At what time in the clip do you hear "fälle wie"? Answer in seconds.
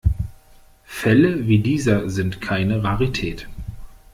0.87-1.59